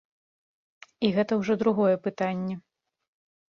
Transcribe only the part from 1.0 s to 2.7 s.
І гэта ўжо другое пытанне.